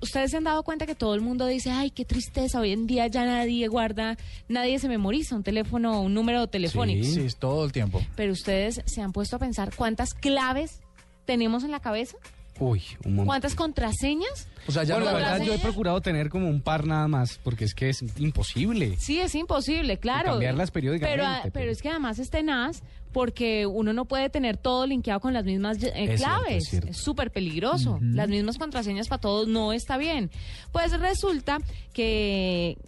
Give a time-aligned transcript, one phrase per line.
[0.00, 2.86] ustedes se han dado cuenta que todo el mundo dice, ay, qué tristeza, hoy en
[2.86, 4.16] día ya nadie guarda,
[4.48, 7.04] nadie se memoriza un teléfono, un número telefónico.
[7.06, 8.00] Sí, es todo el tiempo.
[8.16, 10.80] Pero ustedes se han puesto a pensar cuántas claves
[11.24, 12.16] tenemos en la cabeza,
[12.58, 13.26] Uy, un montón.
[13.26, 14.48] cuántas contraseñas.
[14.68, 17.38] O sea, ya Bueno, la verdad, yo he procurado tener como un par nada más,
[17.42, 18.96] porque es que es imposible.
[18.98, 20.32] Sí, es imposible, claro.
[20.32, 21.52] cambiarlas periódicamente, Pero, pero...
[21.52, 22.82] pero- es que además es tenaz
[23.12, 26.72] porque uno no puede tener todo linkeado con las mismas eh, Es cierto, claves.
[26.72, 27.98] es súper peligroso.
[28.00, 30.30] Las mismas contraseñas para todos no está bien.
[30.72, 31.58] Pues resulta
[31.92, 32.78] que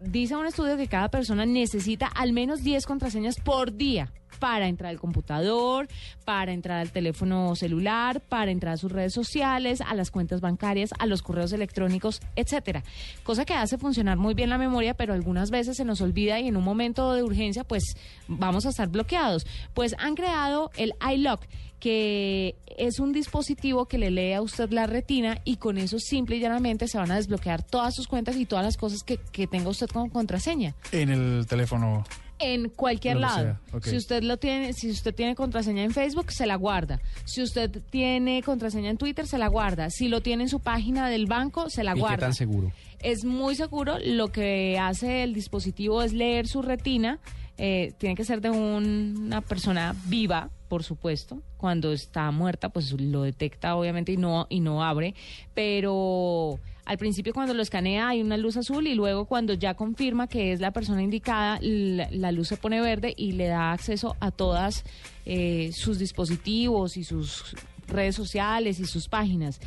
[0.00, 4.90] dice un estudio que cada persona necesita al menos 10 contraseñas por día para entrar
[4.90, 5.86] al computador,
[6.24, 10.90] para entrar al teléfono celular, para entrar a sus redes sociales, a las cuentas bancarias,
[10.98, 12.82] a los correos electrónicos, etcétera.
[13.22, 16.48] Cosa que hace funcionar muy bien la memoria, pero algunas veces se nos olvida y
[16.48, 17.94] en un momento de urgencia, pues
[18.26, 19.46] vamos a estar bloqueados.
[19.74, 21.42] Pues han creado el iLock,
[21.78, 26.34] que es un dispositivo que le lee a usted la retina y con eso simple
[26.34, 29.46] y llanamente se van a desbloquear todas sus cuentas y todas las cosas que, que
[29.46, 32.02] tenga usted como contraseña en el teléfono.
[32.42, 33.58] En cualquier lado.
[33.82, 37.00] Si usted lo tiene, si usted tiene contraseña en Facebook, se la guarda.
[37.24, 39.90] Si usted tiene contraseña en Twitter, se la guarda.
[39.90, 42.18] Si lo tiene en su página del banco, se la ¿Y qué guarda.
[42.18, 42.72] tan seguro?
[43.00, 43.96] Es muy seguro.
[44.04, 47.18] Lo que hace el dispositivo es leer su retina.
[47.64, 51.40] Eh, tiene que ser de un- una persona viva, por supuesto.
[51.56, 55.14] Cuando está muerta, pues lo detecta obviamente y no y no abre.
[55.54, 60.26] Pero al principio cuando lo escanea hay una luz azul y luego cuando ya confirma
[60.26, 64.16] que es la persona indicada, la, la luz se pone verde y le da acceso
[64.18, 64.82] a todas
[65.24, 67.54] eh, sus dispositivos y sus
[67.86, 69.60] redes sociales y sus páginas.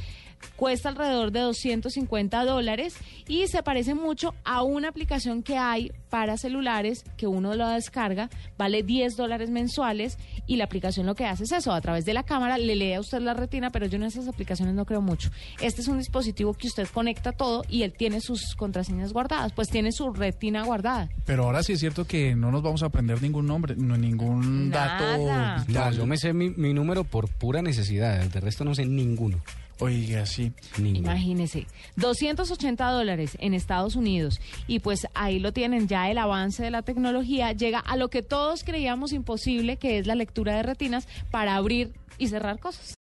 [0.56, 2.96] Cuesta alrededor de 250 dólares
[3.28, 8.30] y se parece mucho a una aplicación que hay para celulares que uno lo descarga,
[8.58, 12.14] vale 10 dólares mensuales y la aplicación lo que hace es eso, a través de
[12.14, 15.02] la cámara le lee a usted la retina, pero yo en esas aplicaciones no creo
[15.02, 15.30] mucho.
[15.60, 19.70] Este es un dispositivo que usted conecta todo y él tiene sus contraseñas guardadas, pues
[19.70, 21.10] tiene su retina guardada.
[21.26, 24.70] Pero ahora sí es cierto que no nos vamos a aprender ningún nombre, no, ningún
[24.70, 25.18] Nada.
[25.18, 25.72] dato.
[25.72, 29.42] No, yo me sé mi, mi número por pura necesidad, de resto no sé ninguno.
[29.80, 30.54] Oiga, sí.
[30.78, 31.12] Ninguno.
[31.12, 36.72] Imagínese, 280 dólares en Estados Unidos y pues ahí lo tienen ya el avance de
[36.72, 41.08] la tecnología llega a lo que todos creíamos imposible que es la lectura de retinas
[41.30, 42.94] para abrir y cerrar cosas.